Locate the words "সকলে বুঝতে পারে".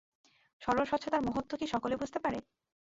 1.67-2.39